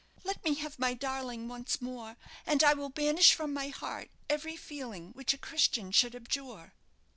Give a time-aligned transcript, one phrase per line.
[0.23, 2.17] Let me have my darling once more,
[2.47, 6.73] and I will banish from my heart every feeling which a Christian should abjure."